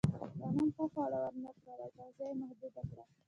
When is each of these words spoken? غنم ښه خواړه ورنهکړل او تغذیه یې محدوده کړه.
غنم 0.41 0.67
ښه 0.75 0.85
خواړه 0.93 1.17
ورنهکړل 1.23 1.79
او 1.85 1.89
تغذیه 1.97 2.25
یې 2.29 2.35
محدوده 2.41 2.81
کړه. 2.89 3.03